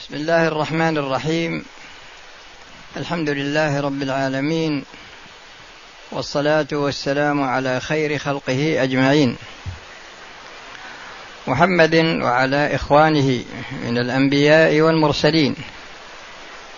بسم 0.00 0.14
الله 0.14 0.48
الرحمن 0.48 0.98
الرحيم. 0.98 1.64
الحمد 2.96 3.30
لله 3.30 3.80
رب 3.80 4.02
العالمين. 4.02 4.84
والصلاة 6.12 6.66
والسلام 6.72 7.42
على 7.42 7.80
خير 7.80 8.18
خلقه 8.18 8.82
أجمعين. 8.82 9.36
محمد 11.46 11.94
وعلى 12.22 12.74
إخوانه 12.74 13.44
من 13.84 13.98
الأنبياء 13.98 14.80
والمرسلين. 14.80 15.54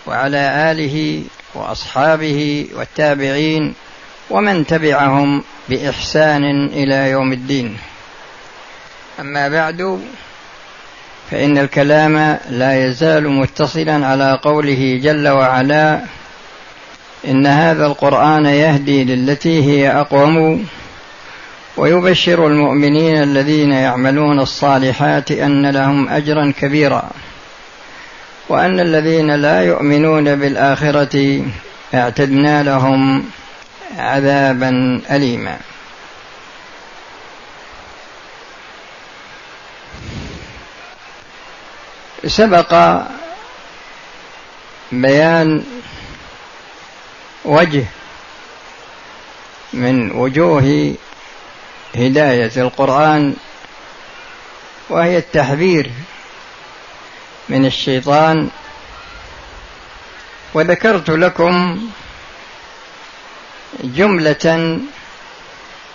وعلى 0.07 0.71
آله 0.71 1.23
وأصحابه 1.55 2.67
والتابعين 2.73 3.73
ومن 4.29 4.67
تبعهم 4.67 5.43
بإحسان 5.69 6.65
إلى 6.65 7.09
يوم 7.09 7.33
الدين. 7.33 7.77
أما 9.19 9.47
بعد 9.49 10.01
فإن 11.33 11.57
الكلام 11.57 12.37
لا 12.49 12.85
يزال 12.85 13.29
متصلا 13.29 14.07
على 14.07 14.39
قوله 14.43 14.99
جل 15.03 15.27
وعلا 15.27 16.01
إن 17.27 17.45
هذا 17.45 17.85
القرآن 17.85 18.45
يهدي 18.45 19.03
للتي 19.03 19.63
هي 19.63 19.91
أقوم 19.91 20.65
ويبشر 21.77 22.47
المؤمنين 22.47 23.23
الذين 23.23 23.71
يعملون 23.71 24.39
الصالحات 24.39 25.31
أن 25.31 25.69
لهم 25.69 26.09
أجرا 26.09 26.53
كبيرا 26.61 27.09
وأن 28.49 28.79
الذين 28.79 29.31
لا 29.31 29.61
يؤمنون 29.61 30.35
بالآخرة 30.35 31.41
اعتدنا 31.93 32.63
لهم 32.63 33.25
عذابا 33.97 35.01
أليما. 35.11 35.57
سبق 42.27 43.01
بيان 44.91 45.63
وجه 47.45 47.85
من 49.73 50.11
وجوه 50.11 50.95
هداية 51.95 52.51
القرآن 52.57 53.35
وهي 54.89 55.17
التحذير 55.17 55.91
من 57.49 57.65
الشيطان. 57.65 58.49
وذكرت 60.53 61.09
لكم 61.09 61.87
جملة 63.83 64.79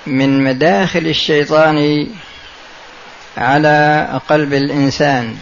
من 0.07 0.45
مداخل 0.45 1.07
الشيطان 1.07 2.09
على 3.37 4.09
قلب 4.29 4.53
الإنسان. 4.55 5.39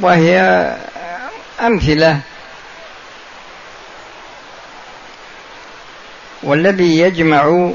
وهي 0.00 0.40
أمثلة. 1.60 2.20
والذي 6.42 6.98
يجمع 6.98 7.70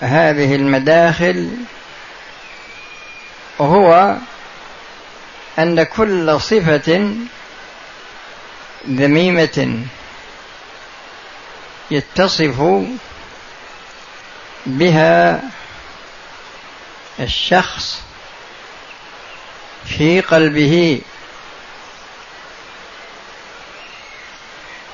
هذه 0.00 0.54
المداخل 0.54 1.50
هو 3.60 4.16
أن 5.58 5.82
كل 5.82 6.40
صفة 6.40 7.14
ذميمة 8.88 9.84
يتصف 11.90 12.84
بها 14.66 15.42
الشخص 17.20 18.02
في 19.84 20.20
قلبه. 20.20 21.00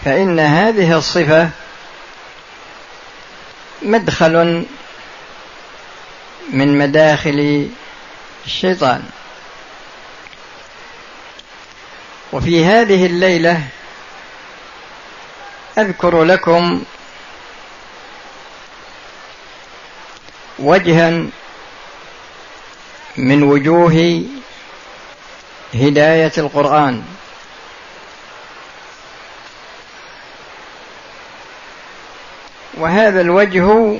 فإن 0.05 0.41
هذه 0.41 0.99
الصفة 0.99 1.51
مدخل 3.83 4.67
من 6.51 6.79
مداخل 6.79 7.69
الشيطان. 8.47 9.03
وفي 12.33 12.65
هذه 12.65 13.07
الليلة 13.07 13.61
أذكر 15.79 16.25
لكم 16.25 16.83
وجها 20.59 21.25
من 23.17 23.43
وجوه 23.43 24.25
هداية 25.75 26.33
القرآن. 26.39 27.03
وهذا 32.83 33.21
الوجه 33.21 33.97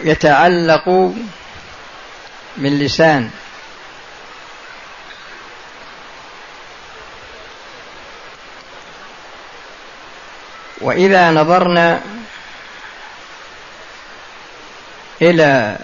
يتعلق 0.00 1.14
باللسان 2.56 3.30
وإذا 10.80 11.30
نظرنا 11.30 12.00
إلى 15.22 15.78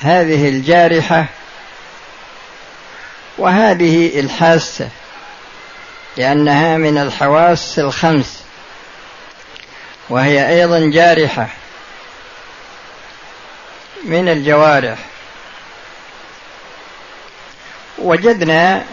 هذه 0.00 0.48
الجارحة 0.48 1.26
وهذه 3.38 4.20
الحاسة 4.20 4.88
لأنها 6.16 6.76
من 6.76 6.98
الحواس 6.98 7.78
الخمس 7.78 8.42
وهي 10.08 10.48
أيضا 10.48 10.90
جارحة 10.90 11.48
من 14.04 14.28
الجوارح. 14.28 14.98
وجدنا 17.98 18.84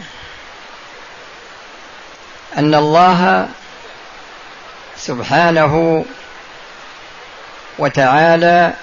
أن 2.57 2.75
الله 2.75 3.49
سبحانه 4.97 6.05
وتعالى 7.77 8.73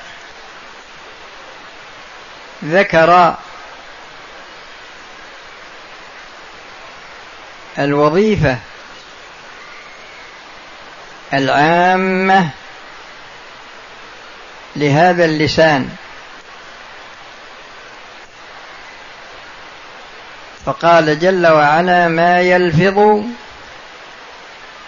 ذكر 2.64 3.34
الوظيفة 7.78 8.58
العامة 11.34 12.50
لهذا 14.76 15.24
اللسان. 15.24 15.88
فقال 20.66 21.18
جل 21.18 21.46
وعلا 21.46 22.08
ما 22.08 22.40
يلفظ 22.40 23.22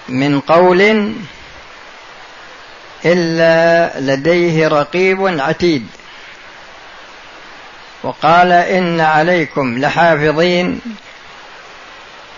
من 0.09 0.41
قول 0.41 1.13
إلا 3.05 4.01
لديه 4.01 4.69
رقيب 4.69 5.41
عتيد. 5.41 5.87
وقال 8.03 8.53
إن 8.53 9.01
عليكم 9.01 9.79
لحافظين 9.79 10.81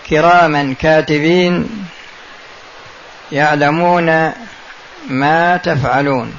كراما 0.09 0.75
كاتبين 0.81 1.85
يعلمون 3.31 4.31
ما 5.09 5.57
تفعلون. 5.57 6.33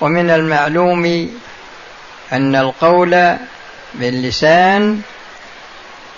ومن 0.00 0.30
المعلوم 0.30 1.30
أن 2.32 2.56
القول 2.56 3.36
باللسان 3.94 5.00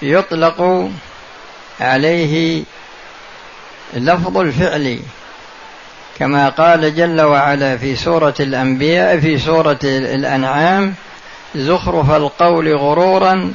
يطلق 0.03 0.91
عليه 1.81 2.65
لفظ 3.95 4.39
الفعل 4.39 5.01
كما 6.19 6.49
قال 6.49 6.97
جل 6.97 7.21
وعلا 7.21 7.77
في 7.77 7.97
سورة 7.97 8.35
الأنبياء 8.41 9.21
في 9.21 9.39
سورة 9.39 9.79
الأنعام 9.85 10.95
زخرف 11.55 12.11
القول 12.11 12.77
غرورا 12.77 13.53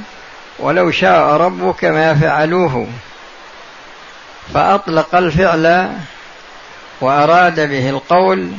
ولو 0.59 0.91
شاء 0.91 1.33
ربك 1.33 1.85
ما 1.85 2.13
فعلوه. 2.13 2.87
فأطلق 4.53 5.15
الفعل 5.15 5.97
وأراد 7.01 7.69
به 7.69 7.89
القول 7.89 8.51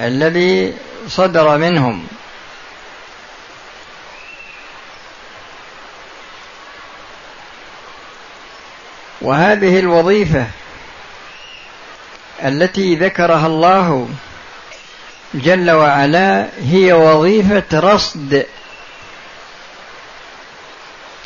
الذي 0.00 0.74
صدر 1.08 1.58
منهم. 1.58 2.06
وهذه 9.20 9.78
الوظيفة 9.78 10.46
التي 12.44 12.96
ذكرها 12.96 13.46
الله 13.46 14.08
جل 15.34 15.70
وعلا 15.70 16.48
هي 16.62 16.92
وظيفة 16.92 17.80
رصد 17.80 18.46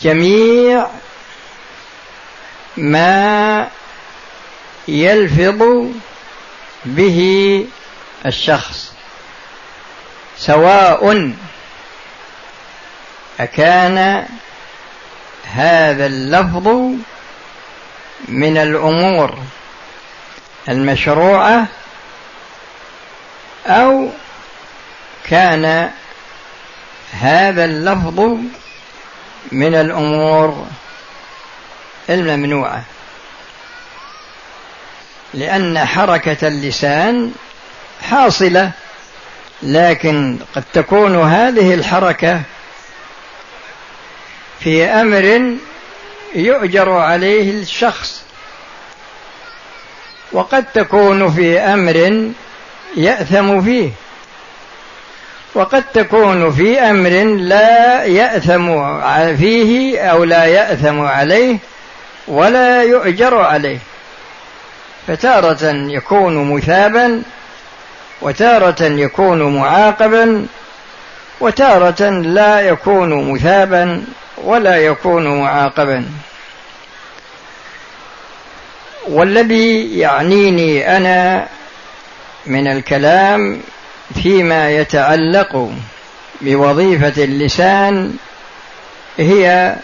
جميع 0.03 0.87
ما 2.77 3.69
يلفظ 4.89 5.63
به 6.85 7.21
الشخص 8.27 8.93
سواء 10.37 11.33
أكان 13.41 14.27
هذا 15.45 16.07
اللفظ 16.07 16.69
من 18.29 18.57
الأمور 18.57 19.39
المشروعة 20.69 21.67
أو 23.67 24.09
كان 25.25 25.91
هذا 27.13 27.65
اللفظ 27.65 28.39
من 29.53 29.75
الأمور 29.75 30.67
الممنوعة. 32.11 32.83
لأن 35.35 35.79
حركة 35.79 36.49
اللسان 36.49 37.33
حاصلة 38.11 38.71
لكن 39.63 40.39
قد 40.55 40.65
تكون 40.73 41.17
هذه 41.23 41.75
الحركة 41.75 42.43
في 44.61 44.85
أمر 44.85 45.57
يؤجر 46.35 46.93
عليه 46.93 47.61
الشخص. 47.61 48.23
وقد 50.33 50.65
تكون 50.65 51.35
في 51.35 51.59
أمر 51.59 52.31
يأثم 52.97 53.63
فيه. 53.63 53.91
وقد 55.55 55.85
تكون 55.95 56.53
في 56.53 56.81
أمر 56.81 57.11
لا 57.37 58.05
يأثم 58.05 58.67
فيه 59.37 60.01
أو 60.01 60.25
لا 60.25 60.45
يأثم 60.45 61.01
عليه 61.01 61.59
ولا 62.29 62.83
يؤجر 62.83 63.39
عليه. 63.39 63.79
فتارة 65.07 65.65
يكون 65.73 66.55
مثابا 66.55 67.23
وتارة 68.23 68.83
يكون 68.83 69.57
معاقبا 69.57 70.47
وتارة 71.41 72.09
لا 72.11 72.61
يكون 72.61 73.33
مثابا 73.33 74.05
ولا 74.37 74.77
يكون 74.77 75.41
معاقبا. 75.41 76.05
والذي 79.09 79.99
يعنيني 79.99 80.97
أنا 80.97 81.47
من 82.47 82.67
الكلام 82.67 83.61
فيما 84.15 84.71
يتعلق 84.71 85.73
بوظيفة 86.41 87.25
اللسان 87.25 88.17
هي 89.19 89.77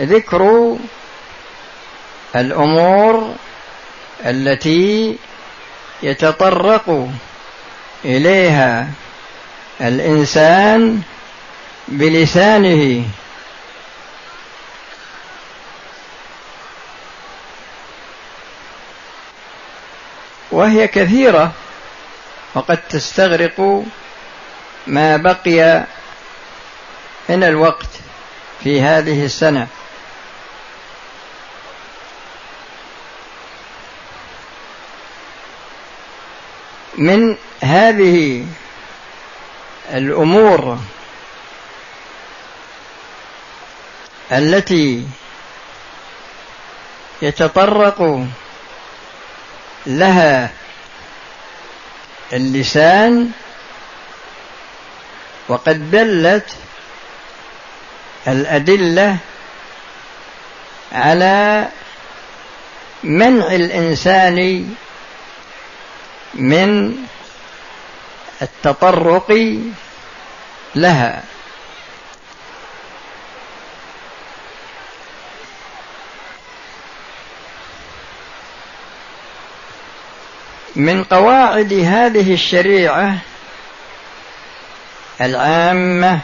ذكر 0.00 0.76
الأمور 2.36 3.34
التي 4.24 5.16
يتطرق 6.02 7.08
إليها 8.04 8.88
الإنسان 9.80 11.02
بلسانه. 11.88 13.04
وهي 20.50 20.88
كثيرة. 20.88 21.52
وقد 22.54 22.78
تستغرق 22.88 23.84
ما 24.86 25.16
بقي 25.16 25.84
من 27.28 27.44
الوقت 27.44 27.88
في 28.62 28.80
هذه 28.80 29.24
السنة. 29.24 29.66
من 36.98 37.36
هذه 37.62 38.46
الأمور 39.90 40.78
التي 44.32 45.06
يتطرق 47.22 48.26
لها 49.86 50.50
اللسان 52.34 53.30
وقد 55.48 55.90
دلت 55.90 56.48
الأدلة 58.28 59.16
على 60.92 61.68
منع 63.04 63.46
الإنسان 63.46 64.68
من 66.34 66.96
التطرق 68.42 69.58
لها. 70.74 71.22
من 80.76 81.04
قواعد 81.04 81.72
هذه 81.72 82.34
الشريعة 82.34 83.18
العامة 85.20 86.20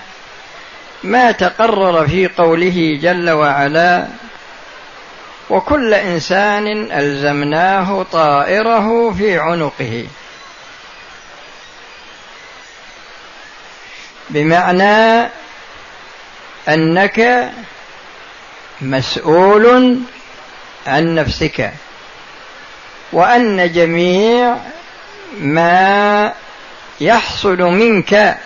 ما 1.02 1.32
تقرر 1.32 2.08
في 2.08 2.28
قوله 2.28 2.98
جل 3.02 3.30
وعلا 3.30 4.08
وكل 5.50 5.94
إنسان 5.94 6.92
ألزمناه 6.92 8.02
طائره 8.12 9.14
في 9.18 9.38
عنقه. 9.38 10.06
بمعنى 14.30 15.28
أنك 16.68 17.50
مسؤول 18.80 19.98
عن 20.86 21.14
نفسك. 21.14 21.72
وأن 23.12 23.72
جميع 23.72 24.56
ما 25.40 26.32
يحصل 27.00 27.58
منك 27.62 28.38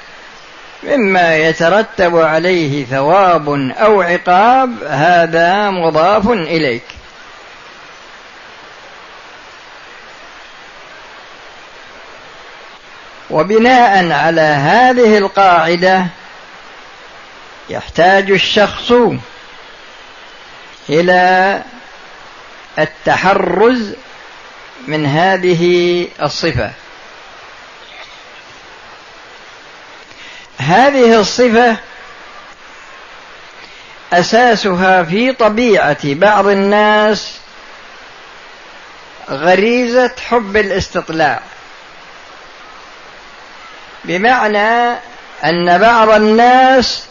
مما 0.82 1.36
يترتب 1.36 2.16
عليه 2.16 2.84
ثواب 2.84 3.48
أو 3.70 4.02
عقاب 4.02 4.82
هذا 4.82 5.70
مضاف 5.70 6.28
إليك. 6.28 6.82
وبناء 13.30 14.12
على 14.12 14.40
هذه 14.40 15.18
القاعدة 15.18 16.06
يحتاج 17.70 18.30
الشخص 18.30 18.92
إلى 20.88 21.62
التحرز 22.78 23.94
من 24.86 25.06
هذه 25.06 26.06
الصفة. 26.22 26.70
هذه 30.58 31.20
الصفة 31.20 31.76
أساسها 34.12 35.02
في 35.02 35.32
طبيعة 35.32 36.14
بعض 36.14 36.46
الناس 36.46 37.32
غريزة 39.30 40.10
حب 40.28 40.56
الاستطلاع. 40.56 41.40
بمعنى 44.04 44.98
أن 45.44 45.78
بعض 45.78 46.08
الناس 46.08 47.04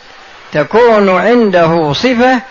تكون 0.52 1.10
عنده 1.10 1.94
صفة 1.94 2.42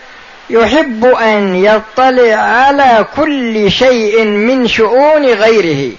يحب 0.49 1.05
أن 1.05 1.55
يطلع 1.55 2.35
على 2.35 3.05
كل 3.15 3.71
شيء 3.71 4.23
من 4.23 4.67
شؤون 4.67 5.25
غيره. 5.25 5.91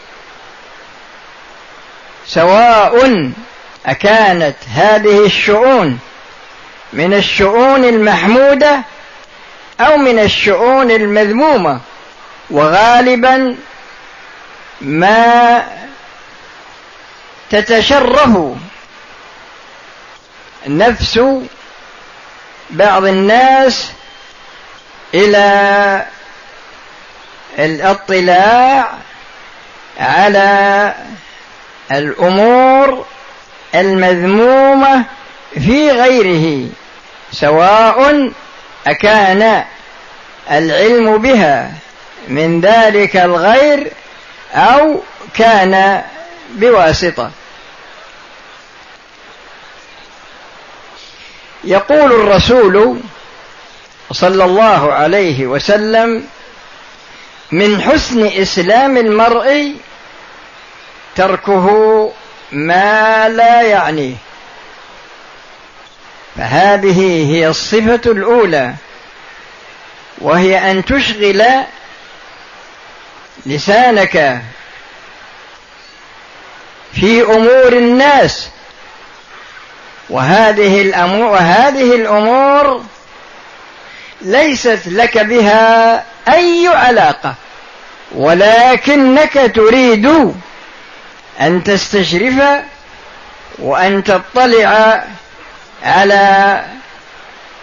سواء 2.27 3.31
أكانت 3.87 4.57
هذه 4.75 5.27
الشؤون 5.27 5.99
من 6.93 7.15
الشؤون 7.15 7.85
المحمودة 7.85 8.83
أو 9.81 9.97
من 9.97 10.19
الشؤون 10.19 10.91
المذمومة. 10.91 11.81
وغالبا 12.51 13.57
ما 14.81 15.65
تتشرف 17.51 18.39
نفس 20.67 21.21
بعض 22.71 23.05
الناس 23.05 23.91
إلى 25.15 26.07
الاطلاع 27.59 28.93
على 30.01 30.95
الأمور 31.93 33.07
المذمومة 33.75 35.05
في 35.55 35.91
غيره 35.91 36.69
سواء 37.33 38.31
أكان 38.87 39.65
العلم 40.51 41.19
بها 41.19 41.73
من 42.29 42.61
ذلك 42.61 43.17
الغير 43.17 43.93
أو 44.55 45.01
كان 45.35 46.03
بواسطة. 46.51 47.31
يقول 51.65 52.13
الرسول 52.13 53.01
صلى 54.15 54.45
الله 54.45 54.93
عليه 54.93 55.47
وسلم 55.47 56.27
من 57.53 57.83
حسن 57.83 58.27
إسلام 58.27 58.97
المرء 58.97 59.75
تركه 61.17 61.69
ما 62.53 63.29
لا 63.29 63.63
يعنيه 63.63 64.15
فهذه 66.37 67.31
هي 67.35 67.49
الصفة 67.49 68.01
الأولى 68.07 68.75
وهي 70.19 70.71
أن 70.71 70.85
تشغل 70.85 71.45
لسانك 73.47 74.43
في 76.93 77.23
أمور 77.23 77.73
الناس. 77.73 78.49
وهذه 80.11 80.83
الأمور 80.83 81.27
وهذه 81.27 81.95
الأمور 81.95 82.85
ليست 84.25 84.81
لك 84.87 85.19
بها 85.19 86.05
أي 86.29 86.69
علاقة 86.69 87.35
ولكنك 88.13 89.53
تريد 89.55 90.35
أن 91.41 91.65
تستشرف 91.65 92.35
وأن 93.59 94.05
تطلع 94.05 95.05
على 95.83 96.65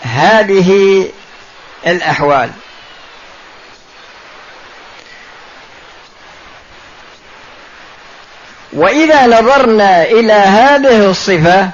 هذه 0.02 1.08
الأحوال. 1.88 2.50
وإذا 8.74 9.28
نظرنا 9.28 10.04
إلى 10.04 10.34
هذه 10.34 11.10
الصفة 11.10 11.70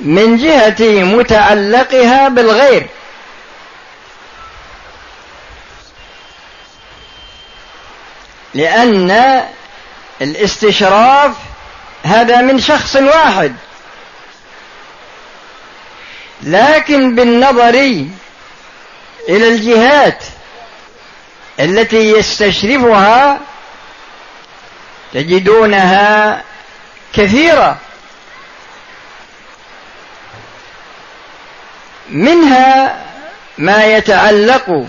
من 0.00 0.36
جهة 0.36 1.04
متعلقها 1.04 2.28
بالغير. 2.28 2.86
لأن 8.54 9.42
الاستشراف 10.20 11.32
هذا 12.02 12.40
من 12.40 12.60
شخص 12.60 12.96
واحد. 12.96 13.54
لكن 16.42 17.14
بالنظر 17.14 17.74
إلى 19.28 19.48
الجهات 19.48 20.24
التي 21.60 22.10
يستشرفها 22.10 23.40
تجدونها 25.12 26.42
كثيرة. 27.14 27.78
منها 32.10 32.96
ما 33.58 33.84
يتعلق 33.84 34.86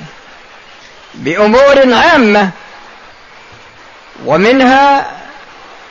بأمور 1.13 1.93
عامة 1.93 2.49
ومنها 4.25 5.11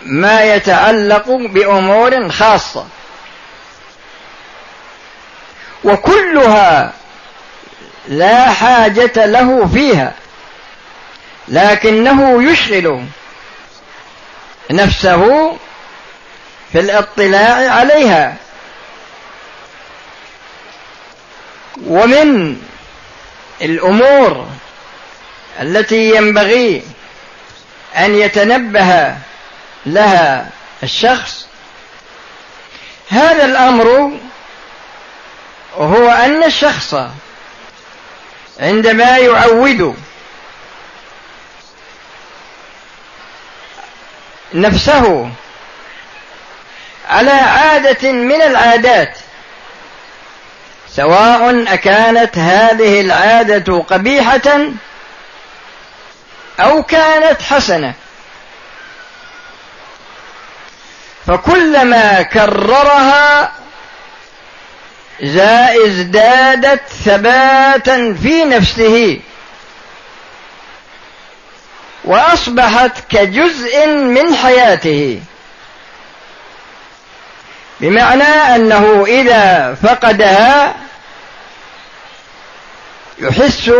ما 0.02 0.42
يتعلق 0.42 1.28
بأمور 1.28 2.28
خاصة. 2.28 2.86
وكلها 5.84 6.92
لا 8.08 8.50
حاجة 8.50 9.26
له 9.26 9.66
فيها 9.66 10.12
لكنه 11.48 12.50
يشغل 12.50 13.04
نفسه 14.70 15.52
في 16.72 16.80
الاطلاع 16.80 17.70
عليها. 17.72 18.36
ومن 21.86 22.56
الأمور 23.62 24.48
التي 25.60 26.16
ينبغي 26.16 26.82
أن 27.96 28.14
يتنبه 28.14 29.14
لها 29.86 30.50
الشخص. 30.82 31.46
هذا 33.08 33.44
الأمر 33.44 34.12
هو 35.76 36.10
أن 36.10 36.44
الشخص 36.44 36.94
عندما 38.60 39.18
يعود 39.18 39.96
نفسه 44.54 45.30
على 47.08 47.30
عادة 47.30 48.12
من 48.12 48.42
العادات 48.42 49.18
سواء 50.98 51.74
أكانت 51.74 52.38
هذه 52.38 53.00
العادة 53.00 53.78
قبيحة 53.78 54.70
أو 56.60 56.82
كانت 56.82 57.42
حسنة. 57.42 57.94
فكلما 61.26 62.22
كررها 62.22 63.52
ازدادت 65.86 66.82
ثباتا 67.04 68.16
في 68.22 68.44
نفسه 68.44 69.20
وأصبحت 72.04 72.92
كجزء 73.10 73.86
من 73.86 74.34
حياته. 74.34 75.20
بمعنى 77.80 78.24
أنه 78.24 79.04
إذا 79.08 79.76
فقدها 79.82 80.87
يحس 83.20 83.70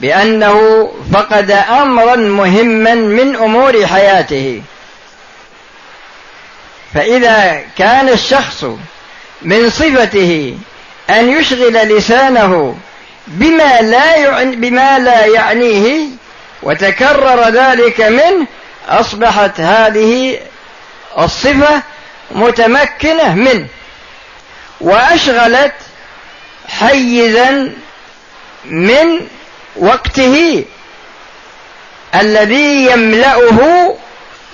بأنه 0.00 0.88
فقد 1.12 1.50
أمرا 1.50 2.16
مهما 2.16 2.94
من 2.94 3.36
أمور 3.36 3.86
حياته. 3.86 4.62
فإذا 6.94 7.62
كان 7.78 8.08
الشخص 8.08 8.64
من 9.42 9.70
صفته 9.70 10.56
أن 11.10 11.28
يشغل 11.28 11.72
لسانه 11.72 12.76
بما 13.26 13.80
لا 13.80 14.42
بما 14.44 14.98
لا 14.98 15.26
يعنيه 15.26 16.06
وتكرر 16.62 17.48
ذلك 17.48 18.00
منه 18.00 18.46
أصبحت 18.88 19.60
هذه 19.60 20.38
الصفة 21.18 21.82
متمكنة 22.30 23.34
منه. 23.34 23.66
وأشغلت 24.80 25.72
حيزا 26.68 27.72
من 28.64 29.26
وقته 29.76 30.64
الذي 32.14 32.86
يملأه 32.86 33.94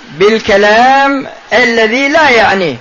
بالكلام 0.09 1.27
الذي 1.53 2.07
لا 2.07 2.29
يعنيه. 2.29 2.75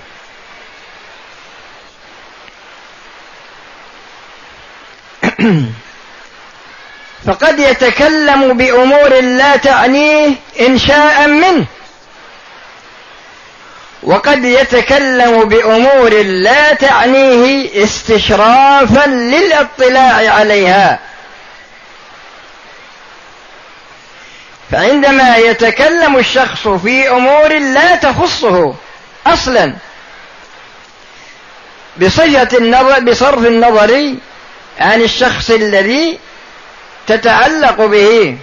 فقد 7.26 7.58
يتكلم 7.58 8.56
بأمور 8.56 9.20
لا 9.20 9.56
تعنيه 9.56 10.34
إنشاء 10.60 11.28
منه. 11.28 11.66
وقد 14.02 14.44
يتكلم 14.44 15.44
بأمور 15.44 16.10
لا 16.22 16.72
تعنيه 16.74 17.84
استشرافا 17.84 19.06
للاطلاع 19.06 20.32
عليها. 20.32 21.07
فعندما 24.70 25.36
يتكلم 25.36 26.16
الشخص 26.16 26.68
في 26.68 27.10
أمور 27.10 27.58
لا 27.58 27.96
تخصه 27.96 28.74
أصلا 29.26 29.74
بصفه 32.00 32.58
النظر 32.58 33.00
بصرف 33.00 33.46
النظر 33.46 34.14
عن 34.80 35.00
الشخص 35.00 35.50
الذي 35.50 36.18
تتعلق 37.06 37.86
به. 37.86 38.36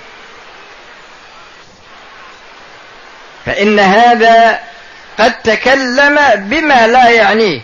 فإن 3.45 3.79
هذا 3.79 4.59
قد 5.19 5.41
تكلم 5.41 6.19
بما 6.35 6.87
لا 6.87 7.09
يعنيه. 7.09 7.61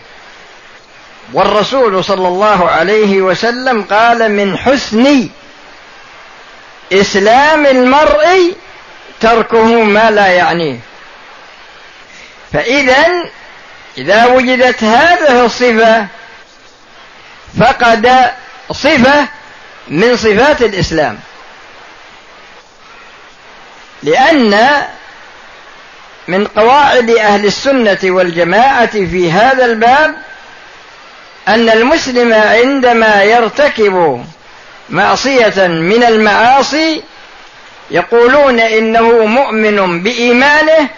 والرسول 1.32 2.04
صلى 2.04 2.28
الله 2.28 2.70
عليه 2.70 3.22
وسلم 3.22 3.82
قال 3.82 4.32
من 4.32 4.58
حسن 4.58 5.28
إسلام 6.92 7.66
المرء 7.66 8.54
تركه 9.20 9.82
ما 9.82 10.10
لا 10.10 10.26
يعنيه. 10.26 10.78
فإذا 12.52 13.06
إذا 13.98 14.26
وجدت 14.26 14.84
هذه 14.84 15.44
الصفة 15.44 16.06
فقد 17.60 18.30
صفة 18.72 19.28
من 19.88 20.16
صفات 20.16 20.62
الإسلام. 20.62 21.18
لأن 24.02 24.82
من 26.28 26.46
قواعد 26.46 27.10
أهل 27.10 27.46
السنة 27.46 27.98
والجماعة 28.04 28.90
في 28.90 29.32
هذا 29.32 29.64
الباب 29.64 30.14
أن 31.48 31.68
المسلم 31.68 32.32
عندما 32.32 33.22
يرتكب 33.22 34.24
معصية 34.92 35.66
من 35.66 36.04
المعاصي 36.04 37.02
يقولون 37.90 38.60
إنه 38.60 39.24
مؤمن 39.24 40.02
بإيمانه 40.02 40.88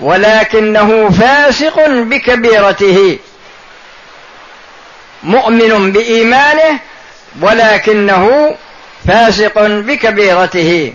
ولكنه 0.00 1.10
فاسق 1.10 1.86
بكبيرته. 1.88 3.18
مؤمن 5.22 5.92
بإيمانه 5.92 6.78
ولكنه 7.40 8.54
فاسق 9.08 9.66
بكبيرته. 9.66 10.92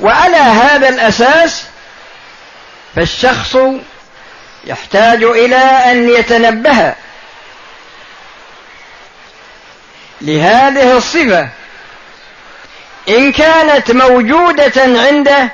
وعلى 0.00 0.36
هذا 0.36 0.88
الأساس 0.88 1.64
فالشخص 2.96 3.56
يحتاج 4.66 5.22
إلى 5.22 5.56
أن 5.56 6.08
يتنبه 6.08 6.94
لهذه 10.24 10.96
الصفة. 10.96 11.48
إن 13.08 13.32
كانت 13.32 13.90
موجودة 13.90 14.72
عنده 14.76 15.52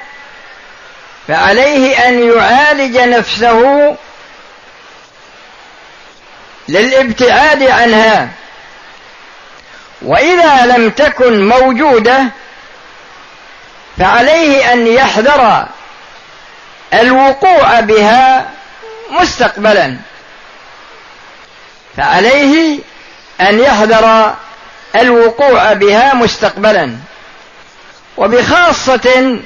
فعليه 1.29 2.09
أن 2.09 2.33
يعالج 2.33 2.99
نفسه 2.99 3.97
للابتعاد 6.69 7.63
عنها. 7.63 8.29
وإذا 10.03 10.67
لم 10.67 10.91
تكن 10.91 11.49
موجودة 11.49 12.25
فعليه 13.99 14.73
أن 14.73 14.87
يحذر 14.87 15.67
الوقوع 16.95 17.81
بها 17.81 18.51
مستقبلا. 19.11 19.97
فعليه 21.97 22.79
أن 23.41 23.59
يحذر 23.59 24.35
الوقوع 24.97 25.73
بها 25.73 26.15
مستقبلا. 26.15 26.97
وبخاصة 28.17 29.39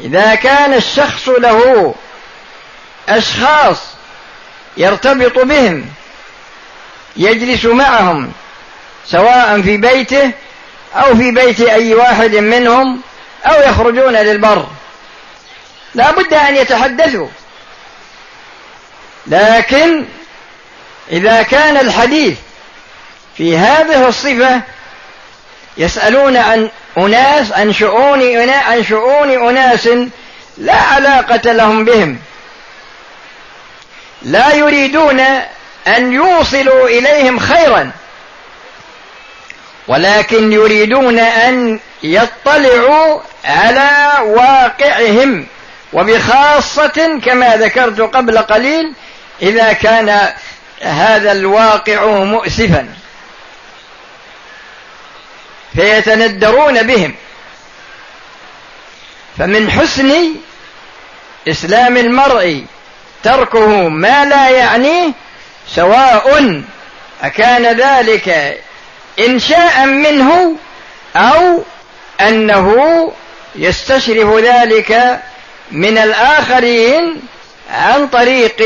إذا 0.00 0.34
كان 0.34 0.74
الشخص 0.74 1.28
له 1.28 1.94
أشخاص 3.08 3.78
يرتبط 4.76 5.38
بهم 5.38 5.86
يجلس 7.16 7.64
معهم 7.64 8.32
سواء 9.06 9.62
في 9.62 9.76
بيته 9.76 10.30
أو 10.94 11.16
في 11.16 11.30
بيت 11.30 11.60
أي 11.60 11.94
واحد 11.94 12.34
منهم 12.34 13.00
أو 13.44 13.70
يخرجون 13.70 14.12
للبر. 14.12 14.66
لا 15.94 16.10
بد 16.10 16.34
أن 16.34 16.56
يتحدثوا. 16.56 17.28
لكن 19.26 20.04
إذا 21.12 21.42
كان 21.42 21.76
الحديث 21.76 22.38
في 23.36 23.56
هذه 23.56 24.08
الصفة 24.08 24.60
يسألون 25.76 26.36
عن 26.36 26.70
أناس 26.98 27.52
عن 27.52 27.72
شؤون 27.72 28.50
عن 28.50 28.84
شؤون 28.84 29.48
أناس 29.48 29.88
لا 30.58 30.74
علاقة 30.74 31.52
لهم 31.52 31.84
بهم. 31.84 32.18
لا 34.22 34.54
يريدون 34.54 35.20
أن 35.86 36.12
يوصلوا 36.12 36.88
إليهم 36.88 37.38
خيرا 37.38 37.90
ولكن 39.88 40.52
يريدون 40.52 41.18
أن 41.18 41.80
يطلعوا 42.02 43.20
على 43.44 44.12
واقعهم. 44.24 45.46
وبخاصة 45.92 47.20
كما 47.24 47.56
ذكرت 47.56 48.00
قبل 48.00 48.38
قليل 48.38 48.92
إذا 49.42 49.72
كان 49.72 50.28
هذا 50.80 51.32
الواقع 51.32 52.06
مؤسفا. 52.06 52.88
فيتندرون 55.76 56.82
بهم. 56.82 57.14
فمن 59.38 59.70
حسن 59.70 60.12
إسلام 61.48 61.96
المرء 61.96 62.64
تركه 63.22 63.88
ما 63.88 64.24
لا 64.24 64.50
يعنيه 64.50 65.12
سواء 65.74 66.62
أكان 67.22 67.66
ذلك 67.66 68.58
إنشاء 69.18 69.86
منه 69.86 70.56
أو 71.16 71.62
أنه 72.20 73.12
يستشرف 73.56 74.36
ذلك 74.36 75.20
من 75.70 75.98
الآخرين 75.98 77.22
عن 77.70 78.08
طريق 78.08 78.62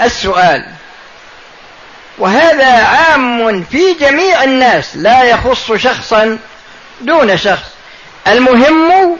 السؤال. 0.00 0.77
وهذا 2.18 2.84
عام 2.84 3.64
في 3.64 3.94
جميع 4.00 4.44
الناس 4.44 4.96
لا 4.96 5.22
يخص 5.22 5.72
شخصا 5.72 6.38
دون 7.00 7.36
شخص. 7.36 7.68
المهم 8.26 9.16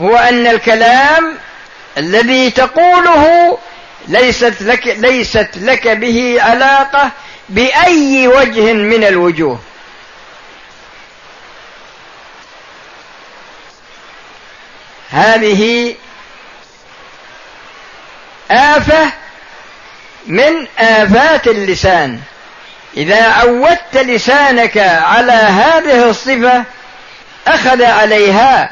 هو 0.00 0.16
أن 0.16 0.46
الكلام 0.46 1.38
الذي 1.98 2.50
تقوله 2.50 3.58
ليست 4.08 4.54
لك 4.60 4.86
ليست 4.86 5.50
لك 5.56 5.88
به 5.88 6.36
علاقة 6.40 7.10
بأي 7.48 8.28
وجه 8.28 8.72
من 8.72 9.04
الوجوه. 9.04 9.60
هذه 15.10 15.94
آفة 18.50 19.12
من 20.26 20.66
آفات 20.78 21.46
اللسان. 21.46 22.20
إذا 22.96 23.22
عودت 23.22 23.94
لسانك 23.96 24.78
على 24.78 25.32
هذه 25.32 26.10
الصفة 26.10 26.64
أخذ 27.46 27.82
عليها. 27.82 28.70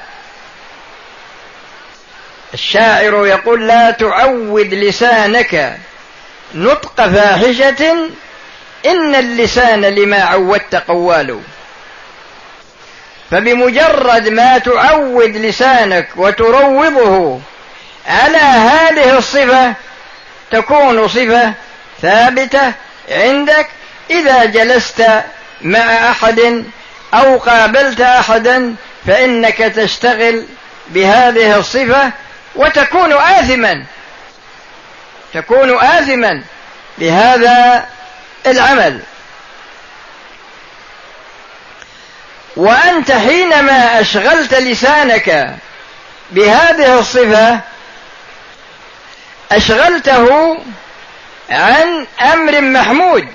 الشاعر 2.54 3.26
يقول 3.26 3.68
لا 3.68 3.90
تعود 3.90 4.74
لسانك 4.74 5.78
نطق 6.54 7.06
فاحشة 7.06 7.92
إن 8.86 9.14
اللسان 9.14 9.80
لما 9.80 10.22
عودت 10.22 10.74
قوال. 10.74 11.40
فبمجرد 13.30 14.28
ما 14.28 14.58
تعود 14.58 15.36
لسانك 15.36 16.08
وتروضه 16.16 17.40
على 18.06 18.38
هذه 18.38 19.18
الصفة 19.18 19.74
تكون 20.50 21.08
صفة 21.08 21.52
ثابتة 22.02 22.72
عندك 23.10 23.66
إذا 24.10 24.44
جلست 24.44 25.06
مع 25.60 26.10
أحد 26.10 26.64
أو 27.14 27.38
قابلت 27.38 28.00
أحدا 28.00 28.74
فإنك 29.06 29.58
تشتغل 29.58 30.46
بهذه 30.88 31.56
الصفة 31.58 32.10
وتكون 32.54 33.12
آثما. 33.12 33.84
تكون 35.34 35.78
آثما 35.78 36.42
بهذا 36.98 37.86
العمل. 38.46 39.00
وأنت 42.56 43.12
حينما 43.12 44.00
أشغلت 44.00 44.54
لسانك 44.54 45.56
بهذه 46.30 46.98
الصفة 46.98 47.60
أشغلته 49.52 50.58
عن 51.50 52.06
أمر 52.32 52.60
محمود 52.60 53.28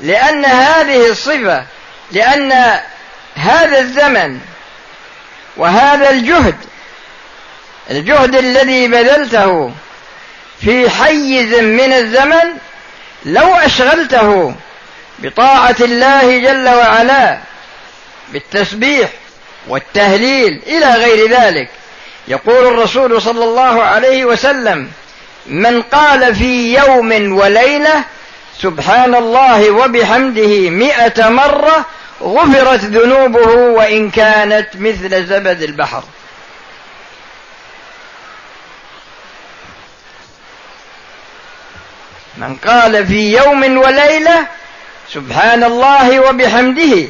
لأن 0.00 0.44
هذه 0.44 1.10
الصفة 1.10 1.64
لأن 2.12 2.52
هذا 3.34 3.78
الزمن 3.78 4.40
وهذا 5.56 6.10
الجهد 6.10 6.56
الجهد 7.90 8.34
الذي 8.34 8.88
بذلته 8.88 9.72
في 10.60 10.90
حيز 10.90 11.54
من 11.54 11.92
الزمن 11.92 12.58
لو 13.24 13.54
أشغلته 13.54 14.54
بطاعة 15.18 15.76
الله 15.80 16.38
جل 16.38 16.68
وعلا 16.68 17.38
بالتسبيح 18.28 19.08
والتهليل 19.68 20.62
إلى 20.66 20.94
غير 20.94 21.30
ذلك 21.30 21.70
يقول 22.28 22.66
الرسول 22.66 23.22
صلى 23.22 23.44
الله 23.44 23.82
عليه 23.82 24.24
وسلم 24.24 24.90
من 25.48 25.82
قال 25.82 26.34
في 26.34 26.74
يوم 26.74 27.32
وليلة 27.38 28.04
سبحان 28.62 29.14
الله 29.14 29.70
وبحمده 29.70 30.70
مئة 30.70 31.28
مرة 31.28 31.86
غفرت 32.22 32.84
ذنوبه 32.84 33.48
وإن 33.54 34.10
كانت 34.10 34.68
مثل 34.74 35.26
زبد 35.26 35.62
البحر. 35.62 36.02
من 42.36 42.56
قال 42.56 43.06
في 43.06 43.36
يوم 43.36 43.78
وليلة 43.78 44.46
سبحان 45.12 45.64
الله 45.64 46.20
وبحمده 46.20 47.08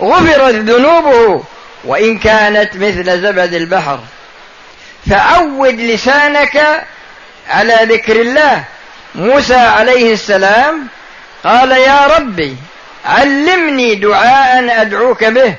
غفرت 0.00 0.54
ذنوبه 0.54 1.44
وإن 1.84 2.18
كانت 2.18 2.76
مثل 2.76 3.20
زبد 3.22 3.54
البحر. 3.54 4.00
فعود 5.10 5.80
لسانك 5.80 6.86
على 7.50 7.78
ذكر 7.82 8.20
الله. 8.20 8.64
موسى 9.14 9.54
عليه 9.54 10.12
السلام 10.12 10.86
قال 11.44 11.72
يا 11.72 12.06
ربي 12.06 12.56
علمني 13.04 13.94
دعاء 13.94 14.80
أدعوك 14.82 15.24
به. 15.24 15.54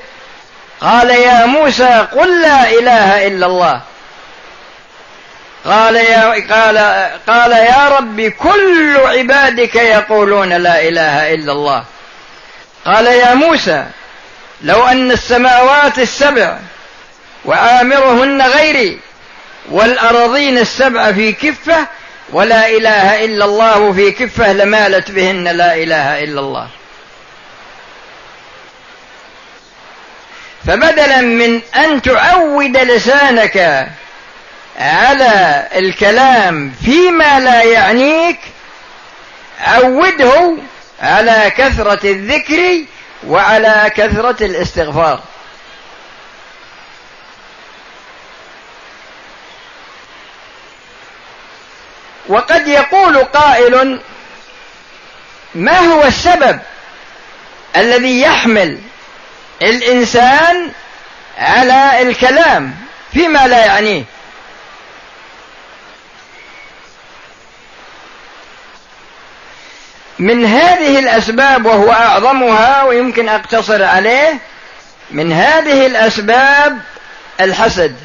قال 0.81 1.09
يا 1.09 1.45
موسى 1.45 2.07
قل 2.11 2.41
لا 2.41 2.69
إله 2.69 3.27
إلا 3.27 3.45
الله. 3.45 3.81
قال 5.65 5.95
يا 5.95 6.21
قال 6.55 6.77
قال 7.27 7.51
يا 7.51 7.87
رب 7.97 8.21
كل 8.21 8.97
عبادك 8.97 9.75
يقولون 9.75 10.53
لا 10.53 10.81
إله 10.87 11.33
إلا 11.33 11.51
الله. 11.51 11.83
قال 12.85 13.05
يا 13.05 13.33
موسى 13.33 13.85
لو 14.61 14.87
أن 14.87 15.11
السماوات 15.11 15.99
السبع 15.99 16.57
وآمرهن 17.45 18.41
غيري 18.41 18.99
والأراضين 19.71 20.57
السبع 20.57 21.11
في 21.11 21.31
كفة 21.31 21.87
ولا 22.29 22.69
إله 22.69 23.25
إلا 23.25 23.45
الله 23.45 23.93
في 23.93 24.11
كفة 24.11 24.53
لمالت 24.53 25.11
بهن 25.11 25.43
لا 25.43 25.75
إله 25.75 26.23
إلا 26.23 26.39
الله. 26.39 26.67
فبدلا 30.67 31.21
من 31.21 31.61
أن 31.75 32.01
تعود 32.01 32.77
لسانك 32.77 33.87
على 34.79 35.67
الكلام 35.75 36.73
فيما 36.85 37.39
لا 37.39 37.63
يعنيك 37.63 38.39
عوده 39.59 40.53
على 41.01 41.51
كثرة 41.57 42.11
الذكر 42.11 42.85
وعلى 43.27 43.91
كثرة 43.95 44.45
الاستغفار. 44.45 45.19
وقد 52.27 52.67
يقول 52.67 53.17
قائل 53.23 53.99
ما 55.55 55.79
هو 55.79 56.03
السبب 56.03 56.59
الذي 57.75 58.21
يحمل 58.21 58.79
الإنسان 59.61 60.71
على 61.37 62.01
الكلام 62.01 62.75
فيما 63.13 63.47
لا 63.47 63.65
يعنيه؟ 63.65 64.03
من 70.19 70.45
هذه 70.45 70.99
الأسباب 70.99 71.65
وهو 71.65 71.91
أعظمها 71.91 72.83
ويمكن 72.83 73.29
أقتصر 73.29 73.83
عليه 73.83 74.37
من 75.11 75.31
هذه 75.31 75.85
الأسباب 75.85 76.79
الحسد. 77.41 77.95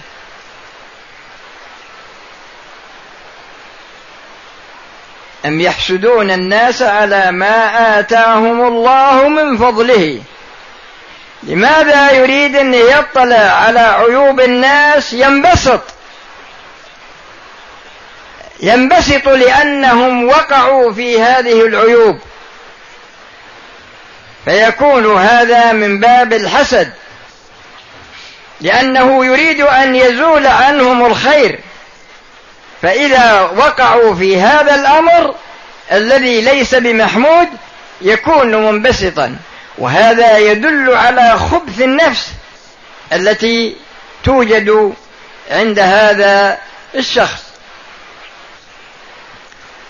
أم 5.46 5.60
يحسدون 5.60 6.30
الناس 6.30 6.82
على 6.82 7.32
ما 7.32 7.98
آتاهم 7.98 8.66
الله 8.66 9.28
من 9.28 9.58
فضله؟ 9.58 10.20
لماذا 11.42 12.10
يريد 12.12 12.56
أن 12.56 12.74
يطلع 12.74 13.36
على 13.36 13.80
عيوب 13.80 14.40
الناس 14.40 15.12
ينبسط؟ 15.12 15.80
ينبسط 18.60 19.28
لأنهم 19.28 20.28
وقعوا 20.28 20.92
في 20.92 21.20
هذه 21.20 21.66
العيوب. 21.66 22.18
فيكون 24.44 25.16
هذا 25.16 25.72
من 25.72 26.00
باب 26.00 26.32
الحسد 26.32 26.92
لأنه 28.60 29.26
يريد 29.26 29.60
أن 29.60 29.94
يزول 29.94 30.46
عنهم 30.46 31.06
الخير. 31.06 31.60
فإذا 32.82 33.40
وقعوا 33.40 34.14
في 34.14 34.40
هذا 34.40 34.74
الأمر 34.74 35.34
الذي 35.92 36.40
ليس 36.40 36.74
بمحمود 36.74 37.48
يكون 38.00 38.54
منبسطا. 38.54 39.36
وهذا 39.78 40.38
يدل 40.38 40.94
على 40.94 41.38
خبث 41.38 41.80
النفس 41.80 42.28
التي 43.12 43.76
توجد 44.24 44.94
عند 45.50 45.78
هذا 45.78 46.58
الشخص. 46.94 47.42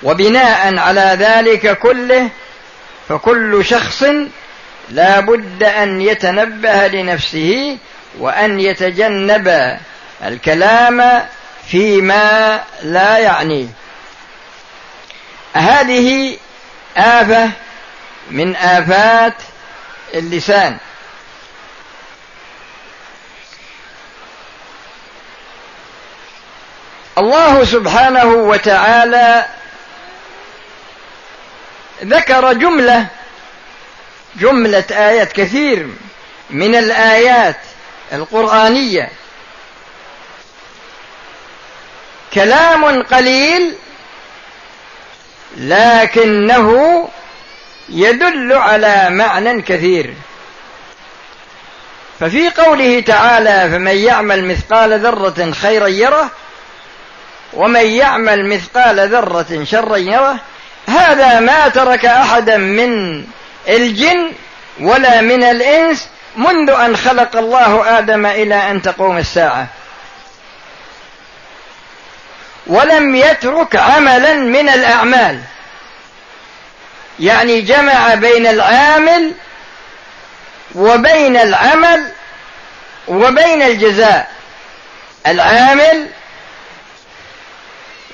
وبناء 0.03 0.79
على 0.79 1.17
ذلك 1.21 1.79
كله 1.79 2.29
فكل 3.09 3.65
شخص 3.65 4.05
لا 4.91 5.21
بد 5.21 5.63
أن 5.63 6.01
يتنبه 6.01 6.87
لنفسه 6.87 7.79
وأن 8.19 8.61
يتجنب 8.61 9.79
الكلام 10.25 11.23
فيما 11.73 12.65
لا 12.83 13.19
يعنيه 13.19 13.67
هذه 15.55 16.39
آفة 16.97 17.51
من 18.31 18.57
آفات 18.57 19.35
اللسان. 20.15 20.79
الله 27.19 27.65
سبحانه 27.65 28.25
وتعالى 28.25 29.47
ذكر 32.03 32.53
جملة 32.53 33.07
جملة 34.37 34.85
آيات 34.91 35.33
كثير 35.33 35.89
من 36.51 36.75
الآيات 36.75 37.61
القرآنية. 38.13 39.22
كلام 42.35 43.03
قليل 43.03 43.75
لكنه 45.57 47.09
يدل 47.89 48.53
على 48.53 49.11
معنى 49.11 49.63
كثير. 49.63 50.15
ففي 52.21 52.49
قوله 52.49 53.01
تعالى 53.01 53.71
فمن 53.71 53.97
يعمل 53.97 54.45
مثقال 54.45 54.99
ذرة 55.01 55.51
خيرا 55.51 55.89
يره 55.89 56.31
ومن 57.53 57.87
يعمل 57.87 58.47
مثقال 58.49 59.09
ذرة 59.09 59.65
شرا 59.65 59.97
يره 59.97 60.37
هذا 60.89 61.41
ما 61.41 61.69
ترك 61.69 62.05
أحدا 62.05 62.57
من 62.57 63.25
الجن 63.69 64.33
ولا 64.81 65.21
من 65.21 65.43
الإنس 65.43 66.09
منذ 66.37 66.71
أن 66.71 66.97
خلق 66.97 67.37
الله 67.37 67.99
آدم 67.99 68.27
إلى 68.27 68.55
أن 68.55 68.83
تقوم 68.83 69.19
الساعة. 69.19 69.67
ولم 72.67 73.15
يترك 73.15 73.77
عملا 73.77 74.35
من 74.35 74.69
الأعمال. 74.69 75.41
يعني 77.21 77.61
جمع 77.61 78.15
بين 78.15 78.47
العامل 78.47 79.33
وبين 80.75 81.37
العمل 81.37 82.13
وبين 83.09 83.63
الجزاء. 83.63 84.31
العامل 85.27 86.07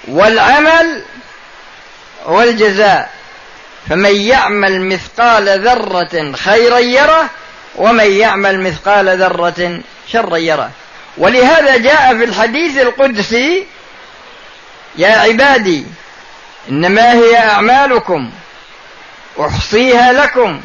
والعمل 0.08 1.02
والجزاء. 2.26 3.10
فمن 3.88 4.16
يعمل 4.16 4.80
مثقال 4.80 5.60
ذرة 5.68 6.32
خيرا 6.32 6.78
يره 6.78 7.30
ومن 7.76 8.12
يعمل 8.12 8.60
مثقال 8.60 9.18
ذرة 9.18 9.80
شرا 10.12 10.36
يره. 10.36 10.70
ولهذا 11.18 11.76
جاء 11.76 12.18
في 12.18 12.24
الحديث 12.24 12.78
القدسي 12.78 13.66
يا 14.96 15.08
عبادي 15.08 15.86
إنما 16.68 17.12
هي 17.12 17.36
أعمالكم 17.36 18.30
أحصيها 19.40 20.12
لكم 20.12 20.60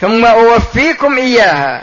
ثم 0.00 0.24
أوفيكم 0.24 1.18
إياها 1.18 1.82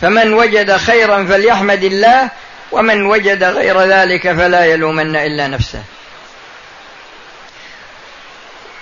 فمن 0.00 0.32
وجد 0.32 0.76
خيرا 0.76 1.24
فليحمد 1.24 1.84
الله 1.84 2.28
ومن 2.72 3.06
وجد 3.06 3.44
غير 3.44 3.80
ذلك 3.80 4.32
فلا 4.32 4.64
يلومن 4.64 5.16
إلا 5.16 5.48
نفسه. 5.48 5.82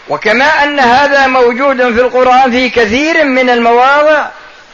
وكما 0.09 0.45
أن 0.45 0.81
هذا 0.81 1.27
موجود 1.27 1.77
في 1.77 2.01
القرآن 2.01 2.51
في 2.51 2.69
كثير 2.69 3.25
من 3.25 3.51
المواضع 3.51 4.27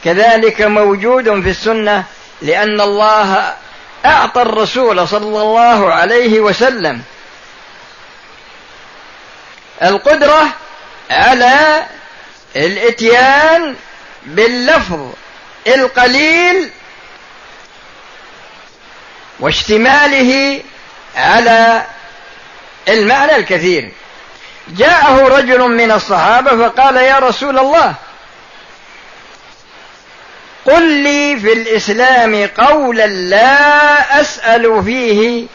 كذلك 0.03 0.61
موجود 0.61 1.41
في 1.41 1.49
السنة 1.49 2.03
لأن 2.41 2.81
الله 2.81 3.53
أعطى 4.05 4.41
الرسول 4.41 5.07
صلى 5.07 5.41
الله 5.41 5.93
عليه 5.93 6.39
وسلم 6.39 7.01
القدرة 9.83 10.47
على 11.11 11.85
الإتيان 12.55 13.75
باللفظ 14.25 15.11
القليل 15.67 16.69
واشتماله 19.39 20.61
على 21.15 21.83
المعنى 22.87 23.35
الكثير. 23.35 23.91
جاءه 24.67 25.27
رجل 25.27 25.59
من 25.59 25.91
الصحابة 25.91 26.67
فقال 26.69 26.95
يا 26.95 27.19
رسول 27.19 27.59
الله 27.59 27.93
قل 30.65 31.03
لي 31.03 31.39
في 31.39 31.53
الإسلام 31.53 32.49
قولا 32.57 33.07
لا 33.07 34.21
أسأل 34.21 34.83
فيه 34.83 35.47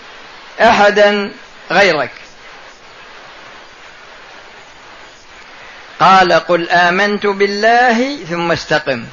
أحدا 0.60 1.32
غيرك. 1.70 2.10
قال 6.02 6.32
قل 6.32 6.70
آمنت 6.70 7.26
بالله 7.26 8.24
ثم 8.30 8.52
استقم. 8.52 9.04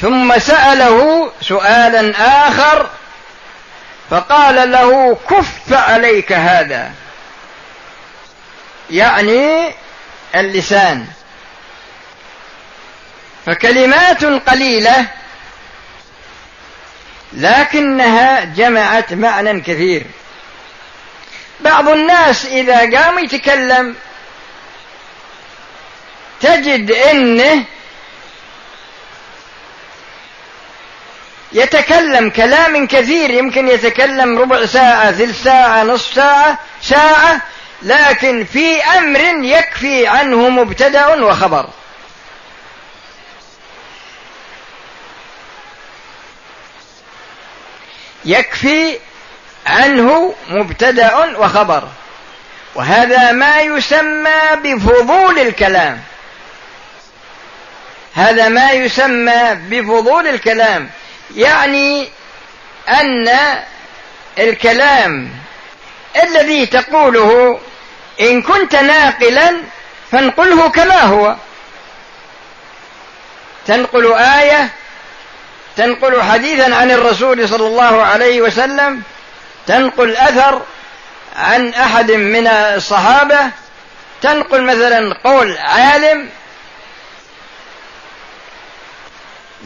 ثم 0.00 0.38
سأله 0.38 1.30
سؤالا 1.42 2.12
آخر 2.48 2.90
فقال 4.10 4.70
له 4.70 5.14
كف 5.30 5.72
عليك 5.72 6.32
هذا. 6.32 6.92
يعني 8.90 9.74
اللسان. 10.34 11.06
فكلمات 13.46 14.24
قليلة 14.24 15.06
لكنها 17.32 18.44
جمعت 18.44 19.12
معنى 19.12 19.60
كثير. 19.60 20.06
بعض 21.60 21.88
الناس 21.88 22.46
إذا 22.46 22.98
قام 22.98 23.18
يتكلم 23.18 23.96
تجد 26.40 26.90
إنه 26.90 27.64
يتكلم 31.52 32.30
كلام 32.30 32.86
كثير 32.86 33.30
يمكن 33.30 33.68
يتكلم 33.68 34.38
ربع 34.38 34.66
ساعة 34.66 35.12
ثلث 35.12 35.42
ساعة 35.42 35.84
نصف 35.84 36.14
ساعة 36.14 36.58
ساعة 36.82 37.42
لكن 37.82 38.44
في 38.44 38.82
أمر 38.82 39.20
يكفي 39.44 40.06
عنه 40.06 40.48
مبتدأ 40.48 41.06
وخبر. 41.06 41.68
يكفي 48.24 48.98
عنه 49.68 50.34
مبتدأ 50.48 51.16
وخبر. 51.38 51.88
وهذا 52.74 53.32
ما 53.32 53.60
يسمى 53.60 54.40
بفضول 54.64 55.38
الكلام. 55.38 56.00
هذا 58.14 58.48
ما 58.48 58.70
يسمى 58.70 59.54
بفضول 59.54 60.26
الكلام. 60.26 60.90
يعني 61.36 62.08
أن 62.88 63.28
الكلام 64.38 65.30
الذي 66.22 66.66
تقوله 66.66 67.60
إن 68.20 68.42
كنت 68.42 68.76
ناقلا 68.76 69.56
فانقله 70.12 70.68
كما 70.68 71.02
هو. 71.02 71.36
تنقل 73.66 74.12
آية 74.12 74.68
تنقل 75.76 76.22
حديثا 76.22 76.74
عن 76.74 76.90
الرسول 76.90 77.48
صلى 77.48 77.66
الله 77.66 78.02
عليه 78.02 78.40
وسلم 78.40 79.02
تنقل 79.68 80.16
أثر 80.16 80.62
عن 81.36 81.68
أحد 81.74 82.10
من 82.10 82.46
الصحابة 82.46 83.50
تنقل 84.22 84.62
مثلا 84.62 85.14
قول 85.24 85.58
عالم 85.58 86.28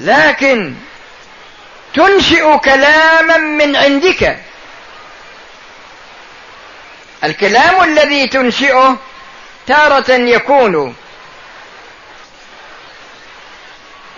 لكن 0.01 0.75
تنشئ 1.95 2.59
كلاما 2.59 3.37
من 3.37 3.77
عندك. 3.77 4.39
الكلام 7.25 7.83
الذي 7.83 8.27
تنشئه 8.27 8.97
تارة 9.67 10.13
يكون 10.13 10.95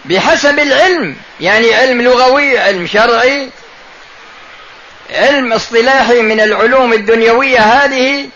بحسب 0.05 0.59
العلم 0.59 1.17
يعني 1.41 1.75
علم 1.75 2.03
لغوي 2.03 2.59
علم 2.59 2.87
شرعي 2.87 3.51
علم 5.15 5.53
اصطلاحي 5.53 6.23
من 6.23 6.41
العلوم 6.41 6.93
الدنيوية 6.93 7.59
هذه 7.59 8.29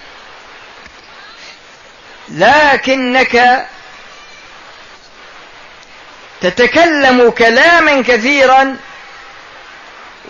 لكنك 2.28 3.66
تتكلم 6.40 7.30
كلاما 7.30 8.02
كثيرا 8.02 8.76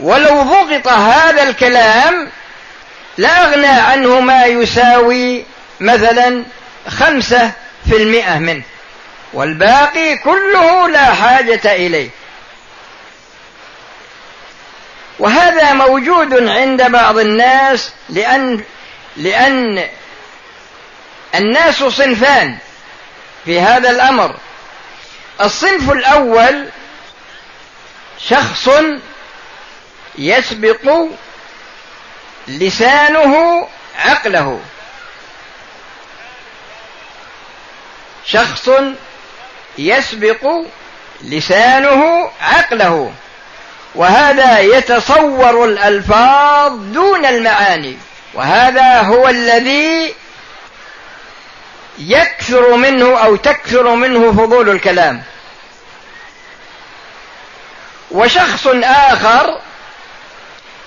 ولو 0.01 0.43
ضغط 0.43 0.89
هذا 0.89 1.43
الكلام 1.43 2.29
لا 3.19 3.47
أغنى 3.47 3.67
عنه 3.67 4.21
ما 4.21 4.45
يساوي 4.45 5.45
مثلا 5.81 6.45
خمسة 6.89 7.51
في 7.89 7.97
المئة 7.97 8.39
منه 8.39 8.63
والباقي 9.33 10.17
كله 10.17 10.89
لا 10.89 11.05
حاجة 11.15 11.75
إليه. 11.75 12.11
وهذا 15.19 15.73
موجود 15.73 16.49
عند 16.49 16.83
بعض 16.83 17.19
الناس 17.19 17.93
لأن 18.09 18.65
لأن 19.17 19.89
الناس 21.35 21.85
صنفان 21.85 22.59
في 23.45 23.61
هذا 23.61 23.91
الأمر. 23.91 24.37
الصنف 25.41 25.91
الأول 25.91 26.69
شخص 28.19 28.69
يسبق 30.19 31.07
لسانه 32.49 33.67
عقله. 33.99 34.61
شخص 38.25 38.71
يسبق 39.79 40.47
لسانه 41.21 42.31
عقله. 42.41 43.13
وهذا 43.99 44.59
يتصور 44.59 45.65
الألفاظ 45.65 46.73
دون 46.73 47.27
المعاني. 47.27 47.97
وهذا 48.35 49.01
هو 49.01 49.29
الذي 49.29 50.15
يكثر 51.99 52.77
منه 52.77 53.19
أو 53.19 53.37
تكثر 53.37 53.95
منه 53.95 54.33
فضول 54.33 54.69
الكلام. 54.71 55.23
وشخص 58.11 58.67
آخر 58.85 59.61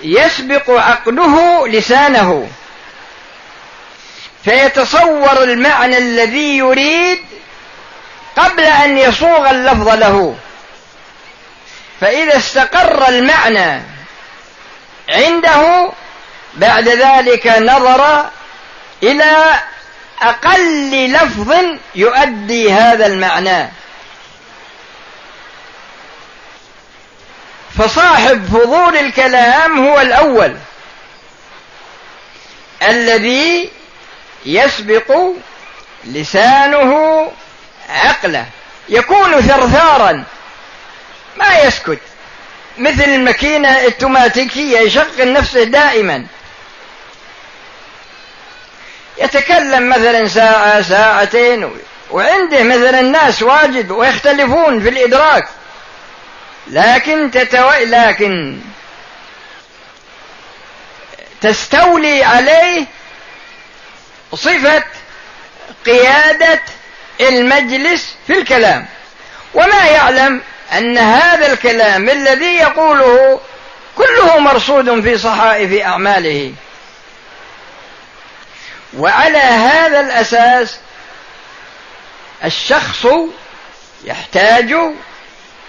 يسبق 0.00 0.70
عقله 0.70 1.68
لسانه. 1.68 2.48
فيتصور 4.44 5.42
المعنى 5.42 5.98
الذي 5.98 6.58
يريد 6.58 7.18
قبل 8.36 8.62
أن 8.62 8.98
يصوغ 8.98 9.50
اللفظ 9.50 9.88
له. 9.88 10.36
فإذا 12.02 12.36
استقر 12.36 13.08
المعنى 13.08 13.82
عنده 15.08 15.90
بعد 16.54 16.88
ذلك 16.88 17.46
نظر 17.46 18.30
إلى 19.02 19.60
أقل 20.22 21.12
لفظ 21.12 21.54
يؤدي 21.94 22.72
هذا 22.72 23.06
المعنى. 23.06 23.68
فصاحب 27.78 28.46
فضول 28.46 28.96
الكلام 28.96 29.86
هو 29.86 30.00
الأول 30.00 30.56
الذي 32.82 33.70
يسبق 34.46 35.18
لسانه 36.04 37.32
عقله 37.90 38.46
يكون 38.88 39.40
ثرثارا. 39.40 40.24
ما 41.36 41.58
يسكت. 41.58 41.98
مثل 42.78 43.02
الماكينة 43.04 43.84
التوماتيكية 43.84 44.78
يشغل 44.78 45.32
نفسه 45.32 45.64
دائما. 45.64 46.26
يتكلم 49.18 49.88
مثلا 49.88 50.28
ساعة 50.28 50.82
ساعتين 50.82 51.70
وعنده 52.10 52.62
مثلا 52.62 53.00
ناس 53.00 53.42
واجد 53.42 53.90
ويختلفون 53.90 54.82
في 54.82 54.88
الإدراك. 54.88 55.48
لكن 56.66 57.30
تتو... 57.30 57.70
لكن 57.70 58.58
تستولي 61.40 62.24
عليه 62.24 62.86
صفة 64.34 64.84
قيادة 65.86 66.62
المجلس 67.20 68.14
في 68.26 68.32
الكلام. 68.38 68.86
وما 69.54 69.84
يعلم 69.86 70.42
أن 70.78 70.98
هذا 70.98 71.52
الكلام 71.52 72.08
الذي 72.08 72.54
يقوله 72.54 73.40
كله 73.96 74.38
مرصود 74.38 75.00
في 75.00 75.18
صحائف 75.18 75.82
أعماله. 75.82 76.52
وعلى 78.96 79.38
هذا 79.38 80.00
الأساس 80.00 80.78
الشخص 82.44 83.06
يحتاج 84.04 84.74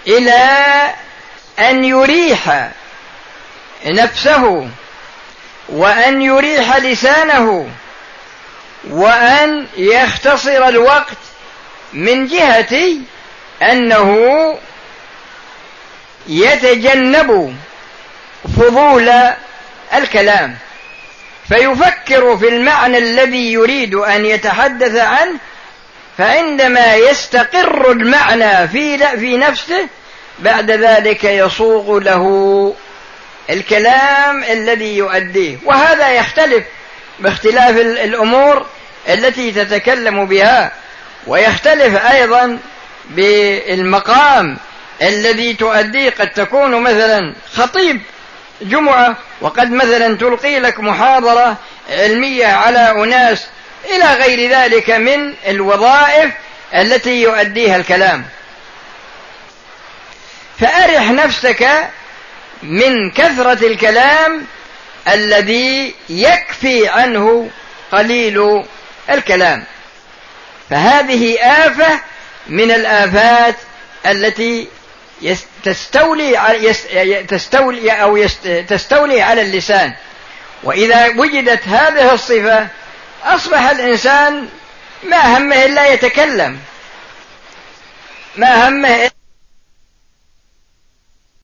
إلى 0.06 0.94
أن 1.58 1.84
يريح 1.84 2.70
نفسه 3.86 4.68
وأن 5.68 6.22
يريح 6.22 6.76
لسانه 6.76 7.68
وأن 8.90 9.66
يختصر 9.76 10.68
الوقت 10.68 11.16
من 11.92 12.26
جهة 12.26 12.96
أنه 13.62 14.58
يتجنب 16.26 17.56
فضول 18.56 19.10
الكلام 19.94 20.56
فيفكر 21.48 22.36
في 22.36 22.48
المعنى 22.48 22.98
الذي 22.98 23.52
يريد 23.52 23.94
أن 23.94 24.26
يتحدث 24.26 24.96
عنه 24.96 25.38
فعندما 26.18 26.94
يستقر 26.94 27.90
المعنى 27.90 28.68
في 28.68 28.98
في 28.98 29.36
نفسه 29.36 29.88
بعد 30.38 30.70
ذلك 30.70 31.24
يصوغ 31.24 31.98
له 31.98 32.74
الكلام 33.50 34.44
الذي 34.44 34.96
يؤديه. 34.96 35.56
وهذا 35.64 36.12
يختلف 36.12 36.64
باختلاف 37.18 37.76
الأمور 37.76 38.66
التي 39.08 39.52
تتكلم 39.52 40.26
بها 40.26 40.72
ويختلف 41.26 42.06
أيضا 42.06 42.58
بالمقام 43.10 44.58
الذي 45.02 45.54
تؤديه 45.54 46.10
قد 46.10 46.30
تكون 46.30 46.82
مثلا 46.82 47.34
خطيب 47.54 48.00
جمعة 48.62 49.16
وقد 49.40 49.70
مثلا 49.70 50.16
تلقي 50.16 50.60
لك 50.60 50.80
محاضرة 50.80 51.56
علمية 51.90 52.46
على 52.46 52.90
أناس 52.90 53.46
إلى 53.84 54.14
غير 54.14 54.50
ذلك 54.50 54.90
من 54.90 55.34
الوظائف 55.46 56.30
التي 56.74 57.22
يؤديها 57.22 57.76
الكلام. 57.76 58.24
فأرح 60.60 61.10
نفسك 61.10 61.68
من 62.62 63.10
كثرة 63.10 63.66
الكلام 63.66 64.46
الذي 65.08 65.94
يكفي 66.08 66.88
عنه 66.88 67.50
قليل 67.92 68.64
الكلام. 69.10 69.64
فهذه 70.70 71.38
آفة 71.40 72.00
من 72.46 72.70
الآفات 72.70 73.54
التي 74.06 74.68
تستولي 75.64 76.74
تستولي 77.28 77.90
أو 77.90 78.26
تستولي 78.68 79.22
على 79.22 79.42
اللسان. 79.42 79.94
وإذا 80.62 81.08
وجدت 81.08 81.68
هذه 81.68 82.14
الصفة 82.14 82.68
أصبح 83.24 83.70
الإنسان 83.70 84.48
ما 85.02 85.38
همه 85.38 85.64
إلا 85.64 85.86
يتكلم. 85.86 86.58
ما 88.36 88.68
همه 88.68 88.94
إلا 88.94 89.23